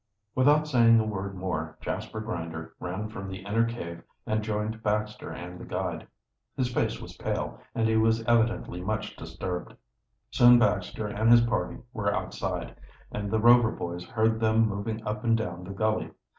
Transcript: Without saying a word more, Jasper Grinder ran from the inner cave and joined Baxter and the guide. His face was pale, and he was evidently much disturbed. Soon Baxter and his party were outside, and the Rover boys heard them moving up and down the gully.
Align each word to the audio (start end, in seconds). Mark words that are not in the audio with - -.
Without 0.33 0.67
saying 0.67 0.99
a 0.99 1.05
word 1.05 1.35
more, 1.35 1.77
Jasper 1.79 2.21
Grinder 2.21 2.73
ran 2.79 3.07
from 3.09 3.27
the 3.27 3.43
inner 3.45 3.63
cave 3.65 4.01
and 4.25 4.43
joined 4.43 4.81
Baxter 4.81 5.29
and 5.29 5.59
the 5.59 5.63
guide. 5.63 6.07
His 6.57 6.73
face 6.73 6.99
was 6.99 7.17
pale, 7.17 7.59
and 7.75 7.87
he 7.87 7.97
was 7.97 8.23
evidently 8.23 8.81
much 8.81 9.15
disturbed. 9.15 9.75
Soon 10.31 10.57
Baxter 10.57 11.05
and 11.05 11.29
his 11.29 11.41
party 11.41 11.77
were 11.93 12.11
outside, 12.11 12.75
and 13.11 13.29
the 13.29 13.39
Rover 13.39 13.69
boys 13.69 14.03
heard 14.03 14.39
them 14.39 14.67
moving 14.67 15.05
up 15.05 15.23
and 15.23 15.37
down 15.37 15.65
the 15.65 15.69
gully. 15.69 16.09